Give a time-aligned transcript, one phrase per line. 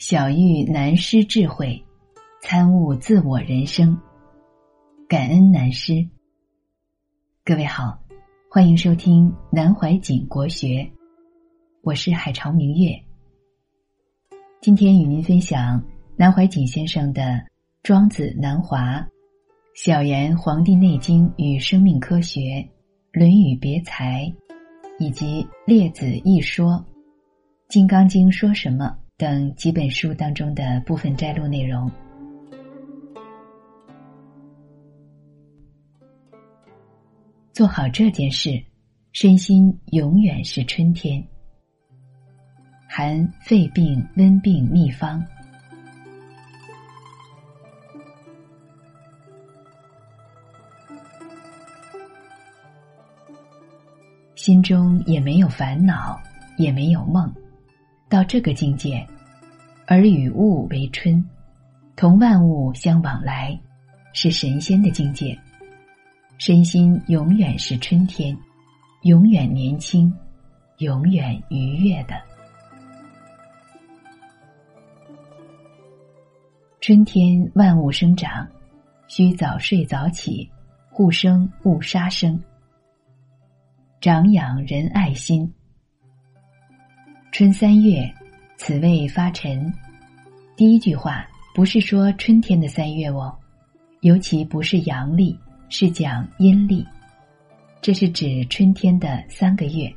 [0.00, 1.84] 小玉南师智慧，
[2.40, 4.00] 参悟自我人生。
[5.06, 6.08] 感恩南师。
[7.44, 7.98] 各位好，
[8.50, 10.90] 欢迎收听南怀瑾国学，
[11.82, 12.98] 我是海潮明月。
[14.62, 15.84] 今天与您分享
[16.16, 17.22] 南怀瑾先生的
[17.82, 19.00] 《庄子南华》，
[19.74, 22.40] 小言《黄帝内经与生命科学》，
[23.12, 24.32] 《论语别裁》，
[24.98, 26.72] 以及《列子一说》，
[27.68, 28.96] 《金刚经》说什么？
[29.20, 31.90] 等几本书当中的部分摘录内容。
[37.52, 38.58] 做好这件事，
[39.12, 41.22] 身心永远是春天。
[42.88, 45.22] 含肺病、温病秘方。
[54.34, 56.18] 心中也没有烦恼，
[56.56, 57.30] 也没有梦。
[58.10, 59.06] 到这个境界，
[59.86, 61.24] 而与物为春，
[61.94, 63.56] 同万物相往来，
[64.12, 65.38] 是神仙的境界。
[66.36, 68.36] 身心永远是春天，
[69.02, 70.12] 永远年轻，
[70.78, 72.20] 永远愉悦的。
[76.80, 78.44] 春天万物生长，
[79.06, 80.50] 需早睡早起，
[80.90, 82.42] 互生勿杀生，
[84.00, 85.48] 长养人爱心。
[87.32, 88.12] 春三月，
[88.56, 89.72] 此谓发陈。
[90.56, 93.32] 第一句话不是说春天的三月哦，
[94.00, 96.84] 尤其不是阳历，是讲阴历。
[97.80, 99.90] 这是指春天的三个月。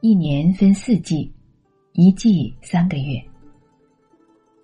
[0.00, 1.30] 一年分四季，
[1.92, 3.22] 一季三个月。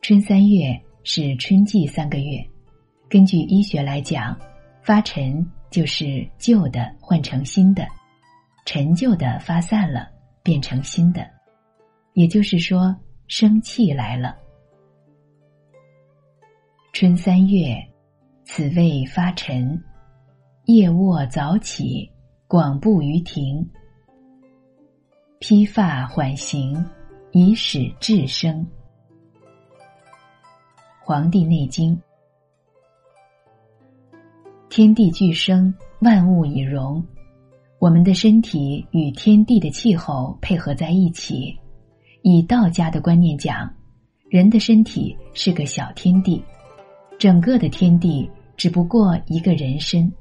[0.00, 2.42] 春三月是春季三个月。
[3.06, 4.36] 根据医学来讲，
[4.82, 7.86] 发陈就是旧的换成新的，
[8.64, 10.08] 陈旧的发散了，
[10.42, 11.35] 变成新的。
[12.16, 12.96] 也就是说，
[13.28, 14.34] 生气来了。
[16.94, 17.76] 春三月，
[18.42, 19.78] 此谓发陈。
[20.64, 22.10] 夜卧早起，
[22.48, 23.62] 广步于庭。
[25.40, 26.82] 披发缓行，
[27.32, 28.62] 以使志生。
[31.04, 31.94] 《黄帝内经》：
[34.70, 37.04] 天地俱生，万物以荣。
[37.78, 41.54] 我们的身体与天地的气候配合在一起。
[42.28, 43.72] 以道家的观念讲，
[44.28, 46.42] 人的身体是个小天地，
[47.20, 50.12] 整个的天地只不过一个人身。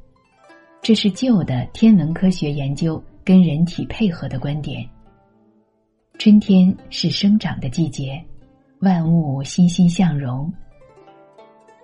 [0.84, 4.88] 这是旧的天文科学研究跟人体配合的观点。
[6.20, 8.24] 春天是生长的季节，
[8.82, 10.54] 万物欣欣向荣。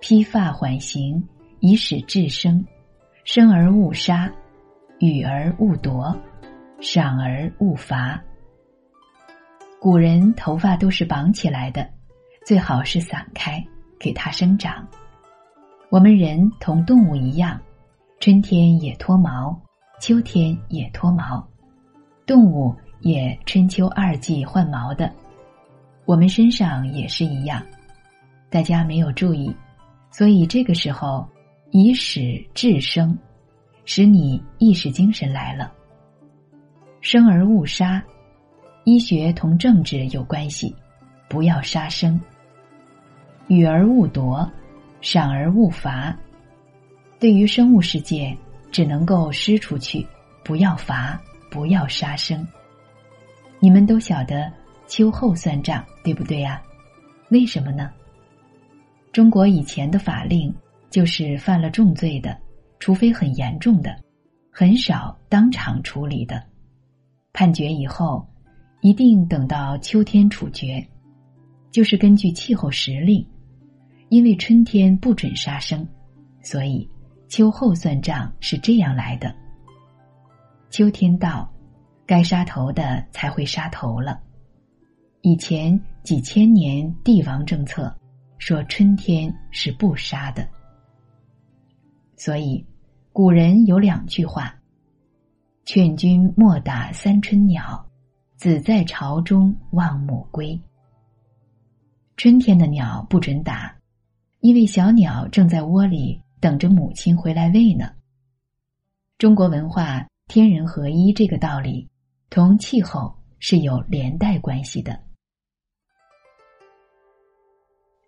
[0.00, 1.20] 披发缓行，
[1.58, 2.64] 以使志生。
[3.24, 4.32] 生而勿杀，
[5.00, 6.16] 予而勿夺，
[6.80, 8.22] 赏而勿罚。
[9.82, 11.84] 古人头发都是绑起来的，
[12.46, 13.60] 最好是散开，
[13.98, 14.86] 给它生长。
[15.90, 17.60] 我们人同动物一样，
[18.20, 19.60] 春天也脱毛，
[20.00, 21.44] 秋天也脱毛，
[22.24, 25.12] 动物也春秋二季换毛的。
[26.04, 27.60] 我们身上也是一样，
[28.50, 29.52] 大家没有注意，
[30.12, 31.28] 所以这个时候
[31.72, 33.18] 以使智生，
[33.84, 35.72] 使你意识精神来了。
[37.00, 38.00] 生而勿杀。
[38.84, 40.74] 医学同政治有关系，
[41.28, 42.20] 不要杀生。
[43.46, 44.50] 予而勿夺，
[45.00, 46.16] 赏而勿罚。
[47.20, 48.36] 对于生物世界，
[48.72, 50.04] 只能够施出去，
[50.42, 52.44] 不要罚，不要杀生。
[53.60, 54.50] 你们都晓得
[54.88, 56.60] 秋后算账，对不对呀？
[57.28, 57.88] 为什么呢？
[59.12, 60.52] 中国以前的法令
[60.90, 62.36] 就是犯了重罪的，
[62.80, 63.96] 除非很严重的，
[64.50, 66.42] 很少当场处理的。
[67.32, 68.26] 判决以后。
[68.82, 70.84] 一定等到秋天处决，
[71.70, 73.24] 就是根据气候时令，
[74.08, 75.86] 因为春天不准杀生，
[76.42, 76.90] 所以
[77.28, 79.32] 秋后算账是这样来的。
[80.68, 81.48] 秋天到，
[82.04, 84.20] 该杀头的才会杀头了。
[85.20, 87.96] 以前几千年帝王政策
[88.38, 90.44] 说春天是不杀的，
[92.16, 92.66] 所以
[93.12, 94.52] 古人有两句话：
[95.64, 97.86] 劝君莫打三春鸟。
[98.42, 100.60] 子在巢中望母归。
[102.16, 103.72] 春天的鸟不准打，
[104.40, 107.92] 因为小鸟正在窝里等着母亲回来喂呢。
[109.16, 111.88] 中国文化天人合一这个道理，
[112.30, 115.00] 同气候是有连带关系的。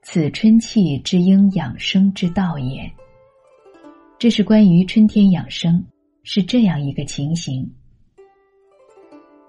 [0.02, 2.92] 此春气之应养生之道也。
[4.18, 5.86] 这是关于春天养生，
[6.24, 7.72] 是这样一个情形。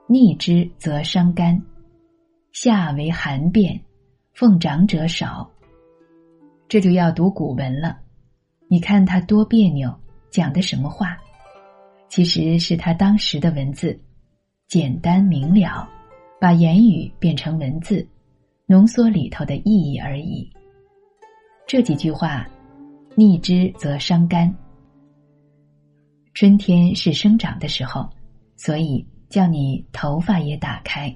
[0.08, 1.60] 逆之则伤肝，
[2.52, 3.80] 夏为寒变，
[4.34, 5.50] 奉长者少。
[6.68, 7.98] 这就要读古文了，
[8.68, 9.92] 你看他多别扭，
[10.30, 11.18] 讲的什么话？
[12.08, 14.00] 其实是他当时的文字，
[14.68, 15.90] 简单明了，
[16.40, 18.08] 把言语变成文字，
[18.68, 20.48] 浓缩里头的意义而已。
[21.66, 22.48] 这几句话，
[23.16, 24.54] 逆之则伤肝。
[26.36, 28.08] 春天是生长的时候，
[28.56, 29.04] 所以
[29.36, 31.14] 叫你头发也打开，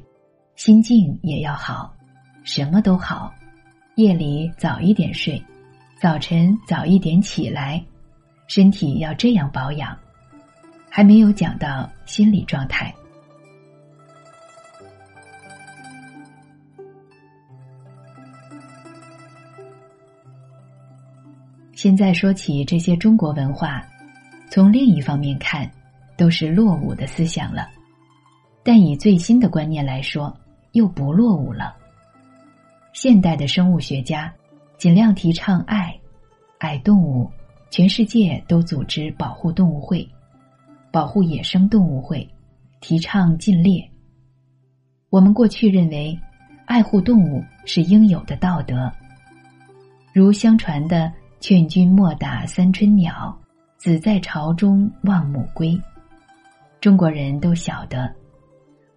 [0.57, 1.95] 心境也要好，
[2.44, 3.33] 什么都好。
[3.95, 5.42] 夜里早一点睡，
[6.01, 7.81] 早晨早一点起来，
[8.48, 9.98] 身体要这样保养。
[10.89, 12.94] 还没有讲到心理状态。
[21.74, 23.81] 现在说起这些中国文化。
[24.51, 25.71] 从另一方面看，
[26.18, 27.63] 都是落伍的思想了；
[28.71, 30.31] 但以最新的观念来说，
[30.74, 31.75] 又不落伍了。
[32.94, 34.31] 现代的生物学家
[34.77, 36.00] 尽量提倡爱，
[36.60, 37.27] 爱动物，
[37.71, 40.07] 全世界都组织保护动物会、
[40.92, 42.30] 保护野生动物会，
[42.80, 43.89] 提倡禁猎。
[45.10, 46.16] 我们过去认为，
[46.66, 48.92] 爱护动物是应有的道德，
[50.13, 51.12] 如相传的
[51.42, 53.36] “劝君莫打三春鸟”。
[53.77, 55.75] 子在巢中望母归，
[56.80, 58.13] 中国人都晓得，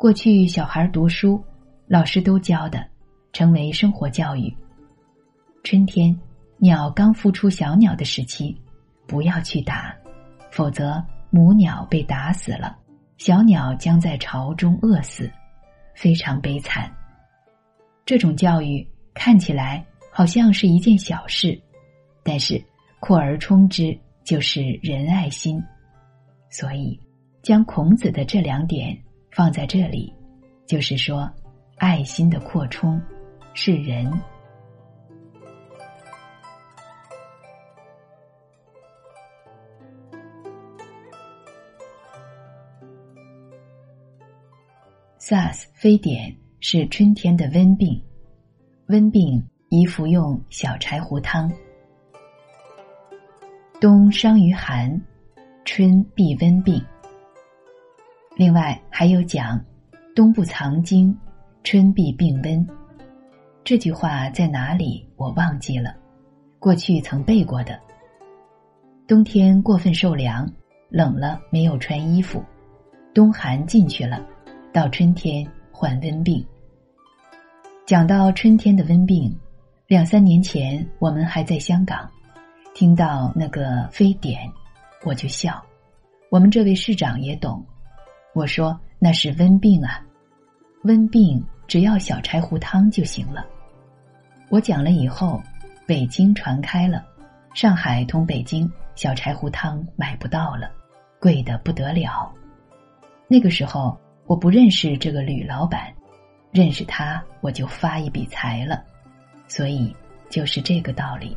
[0.02, 1.40] 过去小孩读书，
[1.86, 2.84] 老师都教的，
[3.32, 4.52] 成为生活教育。
[5.62, 6.12] 春天，
[6.58, 8.60] 鸟刚孵出小鸟的时期，
[9.06, 9.94] 不要去打，
[10.50, 11.00] 否则
[11.30, 12.76] 母鸟被打死了，
[13.16, 15.30] 小鸟将在巢中饿死，
[15.94, 16.92] 非常悲惨。
[18.04, 18.84] 这种教育
[19.14, 21.56] 看起来好像是一件小事，
[22.24, 22.60] 但是
[22.98, 23.96] 扩而充之。
[24.24, 25.62] 就是仁爱心，
[26.50, 26.98] 所以
[27.40, 28.96] 将孔子的这两点
[29.32, 30.12] 放在这里，
[30.66, 31.28] 就是说，
[31.78, 33.00] 爱心的扩充
[33.54, 34.12] 是人。
[45.18, 48.04] SARS 非典是春天的温病，
[48.88, 51.50] 温病宜服用小柴胡汤。
[53.80, 55.00] 冬伤于寒，
[55.64, 56.84] 春必温病。
[58.42, 59.64] 另外还有讲，
[60.16, 61.16] 冬不藏精，
[61.62, 62.66] 春必病温。
[63.62, 65.08] 这句话在哪里？
[65.14, 65.94] 我忘记了，
[66.58, 67.78] 过去曾背过的。
[69.06, 70.52] 冬天过分受凉，
[70.88, 72.42] 冷了没有穿衣服，
[73.14, 74.26] 冬寒进去了，
[74.72, 76.44] 到春天患温病。
[77.86, 79.32] 讲到春天的温病，
[79.86, 82.10] 两三年前我们还在香港。
[82.74, 84.40] 听到那个非典，
[85.04, 85.64] 我就笑。
[86.28, 87.64] 我们这位市长也懂。
[88.34, 90.00] 我说那是温病啊，
[90.84, 93.44] 温病只要小柴胡汤就行了。
[94.48, 95.42] 我讲了以后，
[95.86, 97.04] 北京传开了，
[97.54, 100.70] 上海同北京小柴胡汤买不到了，
[101.20, 102.32] 贵的不得了。
[103.28, 105.92] 那个时候我不认识这个吕老板，
[106.50, 108.82] 认识他我就发一笔财了。
[109.46, 109.94] 所以
[110.30, 111.36] 就是这个道理。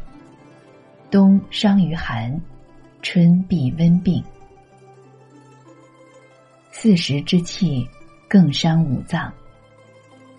[1.12, 2.40] 冬伤于寒，
[3.02, 4.24] 春必温病。
[6.78, 7.88] 四时之气
[8.28, 9.34] 更伤五脏。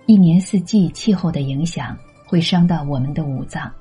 [0.04, 3.72] 一年四季气候的影响会伤到我们的五脏，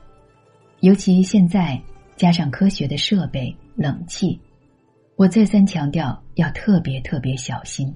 [0.80, 1.80] 尤其现在
[2.16, 4.40] 加上科学的设备、冷气，
[5.18, 7.94] 我再三强调要特别特别小心。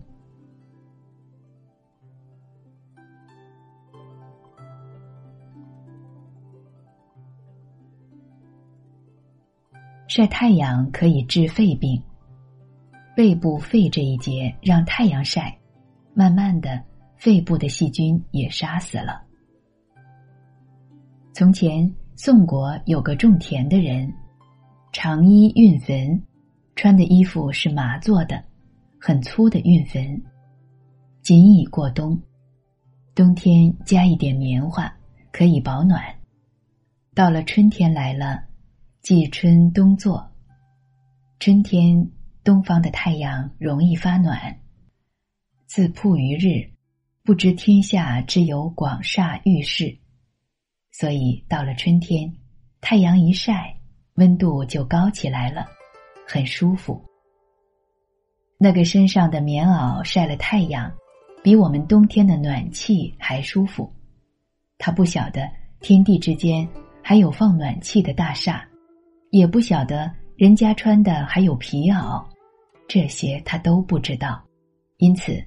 [10.10, 12.04] 晒太阳可以治肺病，
[13.20, 15.54] 肺部肺这一节让太阳晒，
[16.14, 16.82] 慢慢的
[17.18, 19.22] 肺部的细菌也杀死了。
[21.34, 24.10] 从前宋国有个种田的人，
[24.94, 26.18] 长衣运坟，
[26.78, 28.42] 穿的衣服是麻做的，
[29.02, 30.24] 很粗的运坟，
[31.22, 32.18] 仅以过冬，
[33.14, 34.90] 冬天加一点棉花
[35.34, 36.02] 可以保暖，
[37.14, 38.46] 到了春天来了。
[39.02, 40.26] 季春冬作，
[41.38, 42.10] 春天
[42.50, 44.60] 东方的太阳容易发暖，
[45.68, 46.68] 自曝于日，
[47.24, 49.96] 不知天下之有广厦浴室，
[50.92, 52.34] 所以到了春天，
[52.82, 53.78] 太阳一晒，
[54.16, 55.68] 温度就高起来了，
[56.28, 57.00] 很舒服。
[58.58, 60.92] 那个身上的棉袄晒了太阳，
[61.44, 63.94] 比我们冬天的暖气还舒服。
[64.80, 65.48] 他不晓得
[65.82, 66.68] 天地之间
[67.04, 68.68] 还有放暖气的大厦。
[69.30, 72.26] 也不晓得人家穿的还有皮袄，
[72.90, 74.44] 这些他都不知道，
[74.98, 75.40] 因此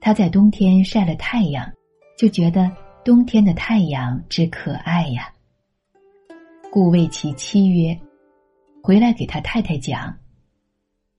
[0.00, 1.72] 他在冬天晒了太阳，
[2.18, 2.68] 就觉得
[3.04, 5.32] 冬天的太阳之可爱呀。
[6.72, 7.96] 故谓其妻曰
[8.82, 10.12] ：“回来给他太太讲，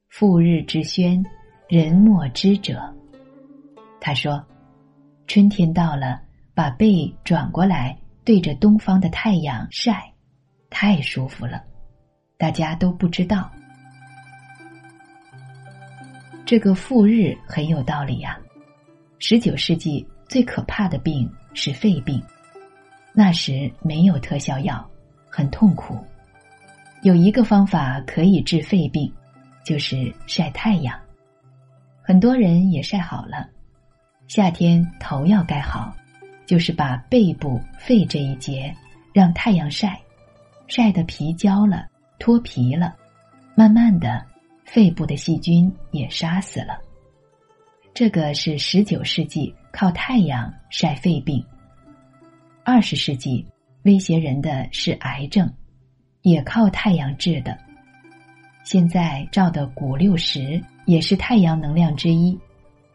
[0.09, 1.23] 复日之宣，
[1.69, 2.93] 人莫知者。”
[4.01, 4.45] 他说
[5.27, 6.21] ：“春天到了，
[6.53, 10.13] 把背转过来，对着东方的太阳晒，
[10.69, 11.63] 太舒服了，
[12.37, 13.49] 大家都不知道。”
[16.49, 18.35] 这个复日很有道理呀。
[19.19, 22.19] 十九世纪最可怕的病是肺病，
[23.13, 24.83] 那时没有特效药，
[25.29, 26.03] 很痛苦。
[27.03, 29.13] 有一个方法可以治肺病，
[29.63, 30.99] 就是晒太阳。
[32.01, 33.47] 很多人也晒好了。
[34.27, 35.95] 夏天头要盖好，
[36.47, 38.75] 就是把背部肺这一节
[39.13, 40.01] 让太阳晒，
[40.67, 41.85] 晒得皮焦了、
[42.17, 42.95] 脱皮了，
[43.53, 44.25] 慢慢的，
[44.71, 46.79] 肺部的细菌也杀死了。
[47.93, 51.43] 这个是十九世纪靠太阳晒肺病。
[52.63, 53.45] 二十世纪
[53.83, 55.51] 威胁人的是癌症，
[56.21, 57.57] 也靠太阳治的。
[58.63, 62.37] 现在照的钴六十也是太阳能量之一，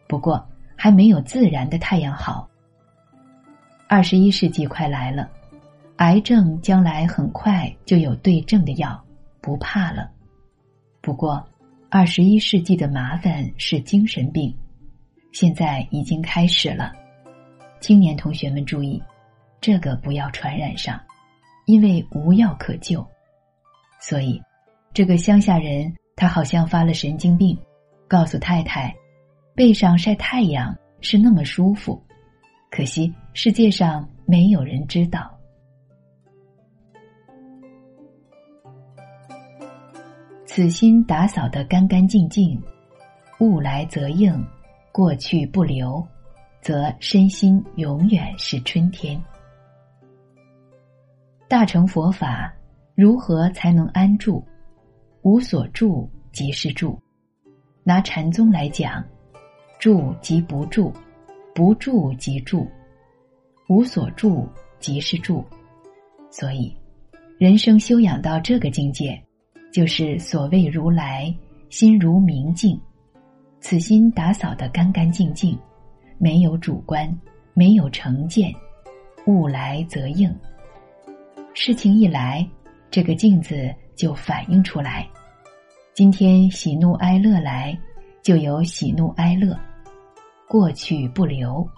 [0.09, 0.45] 不过。
[0.77, 2.51] 还没有自然的太阳好。
[3.87, 5.31] 二十一世纪快来了，
[5.97, 9.03] 癌症将来很快就有对症的药，
[9.41, 10.11] 不怕了。
[11.01, 11.43] 不过，
[11.97, 14.53] 二十一世纪的麻烦是精神病，
[15.31, 16.93] 现在已经开始了。
[17.81, 19.01] 青年同学们注意，
[19.61, 21.01] 这个不要传染上，
[21.67, 23.07] 因为无药可救。
[24.01, 24.43] 所以，
[24.93, 27.57] 这个乡下人他好像发了神经病，
[28.09, 28.93] 告诉太太。
[29.55, 32.05] 背上晒太阳是那么舒服，
[32.73, 35.34] 可惜世界上没有人知道。
[40.55, 42.63] 此心打扫的干干净净，
[43.41, 44.33] 物来则应，
[44.93, 46.01] 过去不留，
[46.61, 49.21] 则身心永远是春天。
[51.49, 52.55] 大乘佛法
[52.95, 54.45] 如何才能安住？
[55.23, 56.97] 无所住即是住。
[57.83, 59.05] 拿禅宗来讲。
[59.81, 60.93] 住即不住，
[61.53, 62.65] 不住即住，
[63.69, 65.45] 无所住即是住。
[66.31, 66.73] 所以，
[67.39, 69.21] 人生修养到这个境界，
[69.75, 71.35] 就是所谓如来
[71.69, 72.81] 心如明镜，
[73.59, 75.59] 此心打扫的干干净净，
[76.17, 77.13] 没有主观，
[77.55, 78.55] 没有成见，
[79.27, 80.33] 物来则应。
[81.55, 82.49] 事情一来，
[82.89, 85.09] 这个镜子就反映出来。
[85.93, 87.77] 今天喜怒哀乐来，
[88.23, 89.59] 就有喜怒哀乐。
[90.49, 91.69] 过去不留，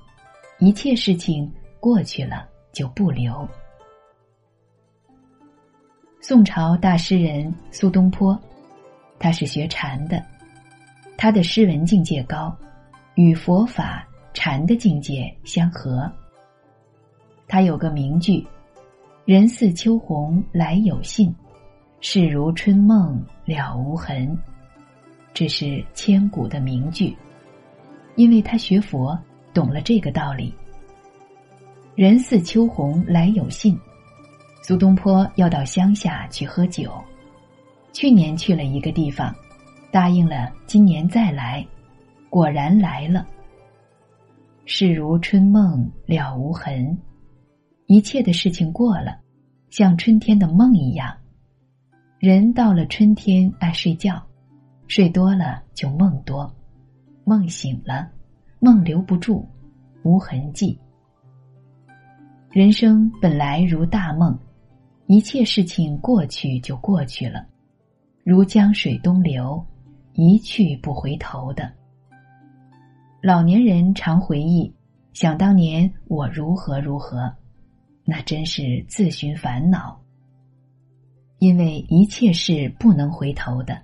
[0.59, 1.51] 一切事情
[1.81, 3.49] 过去了就不留。
[6.29, 8.37] 宋朝大诗人苏东坡，
[9.17, 10.21] 他是学禅的，
[11.17, 12.53] 他的诗文境界高，
[13.15, 14.05] 与佛法
[14.35, 16.11] 禅的境界相合。
[17.47, 18.45] 他有个名句
[19.25, 21.33] ：“人似秋鸿来有信，
[22.01, 24.37] 事如春梦了无痕。”
[25.33, 27.17] 这是千古的名句。
[28.17, 29.17] 因为他学佛，
[29.55, 30.53] 懂了这个道理。
[31.95, 33.79] 人似秋鸿来有信，
[34.67, 36.93] 苏东坡要到乡下去喝酒，
[37.93, 39.33] 去年去了一个地方，
[39.93, 41.65] 答应了今年再来，
[42.29, 43.25] 果然来了。
[44.65, 46.99] 事如春梦了无痕，
[47.87, 49.17] 一切的事情过了，
[49.71, 51.17] 像春天的梦一样。
[52.19, 54.21] 人到了春天爱睡觉，
[54.89, 56.53] 睡多了就梦多。
[57.23, 58.09] 梦醒了，
[58.59, 59.47] 梦留不住，
[60.03, 60.77] 无痕迹。
[62.51, 64.37] 人生本来如大梦，
[65.07, 67.47] 一切事情过去就过去了，
[68.25, 69.65] 如江水东流，
[70.15, 71.73] 一去不回头的。
[73.23, 74.73] 老年人常回忆，
[75.13, 77.33] 想当年我如何如何，
[78.05, 80.01] 那真是自寻烦恼。
[81.39, 83.81] 因为一切事不能回头的，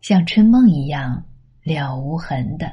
[0.00, 1.24] 像春梦一样。
[1.62, 2.72] 了无痕的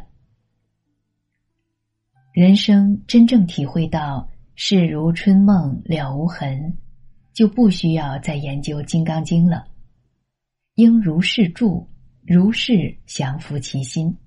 [2.32, 6.78] 人生，真正体会到事如春梦了无痕，
[7.38, 9.68] 就不需要再研究《金刚经》了。
[10.74, 11.88] 应如是住，
[12.26, 14.18] 如是降伏其心。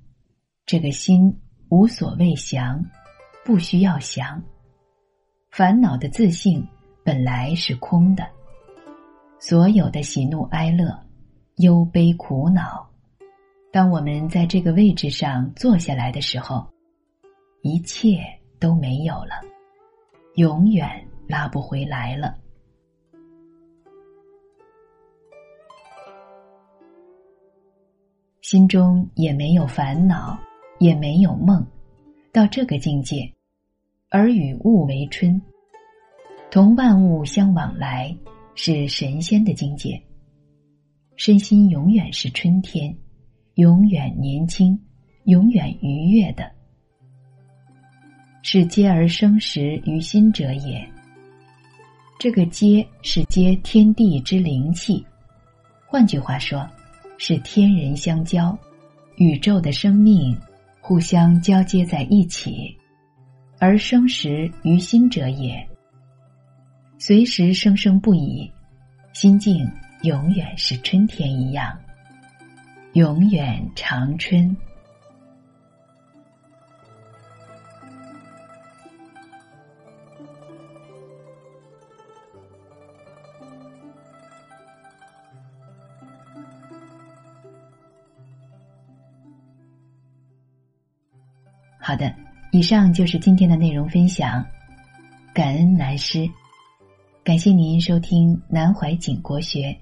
[0.65, 1.37] 这个心
[1.71, 2.85] 无所谓降，
[3.45, 4.41] 不需要降。
[5.51, 6.65] 烦恼的自性
[7.05, 8.25] 本来是空的，
[9.41, 10.97] 所有的喜怒哀乐、
[11.57, 12.89] 忧悲苦恼。
[13.73, 16.65] 当我们在这个位置上坐下来的时候，
[17.63, 18.21] 一切
[18.61, 19.33] 都没有了，
[20.37, 20.89] 永远
[21.27, 22.39] 拉不回来了。
[28.51, 30.37] 心中也没有烦恼，
[30.81, 31.65] 也没有梦，
[32.33, 33.33] 到这个境界，
[34.09, 35.41] 而与物为春，
[36.51, 38.13] 同万物相往来，
[38.57, 40.03] 是神仙的境界。
[41.15, 42.93] 身心永远是春天，
[43.55, 44.77] 永远年轻，
[45.27, 46.51] 永远愉悦的，
[48.43, 50.85] 是接而生时于心者也。
[52.19, 55.07] 这个接是接天地之灵气，
[55.87, 56.69] 换句话说，
[57.23, 58.59] 是天人相交，
[59.17, 60.35] 宇宙的生命
[60.81, 62.75] 互相交接在一起。
[63.59, 65.63] 而生时于心者也，
[66.97, 68.51] 随时生生不已，
[69.13, 69.71] 心境
[70.03, 71.79] 永远是春天一样，
[72.95, 74.57] 永远长春。
[92.61, 94.45] 以上就是今天的内容分享，
[95.33, 96.29] 感恩南师，
[97.25, 99.75] 感谢您收听南怀瑾国学，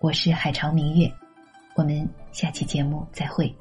[0.00, 1.08] 我是海潮明月，
[1.76, 3.54] 我们下期节目再会。